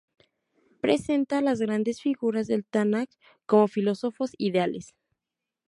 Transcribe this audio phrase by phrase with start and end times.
[0.81, 3.07] Presenta a las grandes figuras del Tanaj
[3.45, 4.95] como filósofos ideales.